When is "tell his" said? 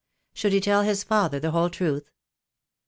0.59-1.03